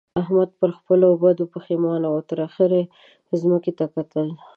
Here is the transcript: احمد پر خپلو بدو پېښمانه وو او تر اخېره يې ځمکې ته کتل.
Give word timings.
احمد 0.21 0.49
پر 0.59 0.69
خپلو 0.79 1.07
بدو 1.23 1.45
پېښمانه 1.53 2.07
وو 2.09 2.17
او 2.21 2.27
تر 2.29 2.39
اخېره 2.47 2.79
يې 2.81 3.35
ځمکې 3.41 3.71
ته 3.77 3.85
کتل. 3.95 4.27